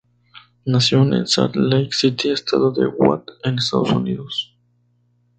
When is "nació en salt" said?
0.65-1.55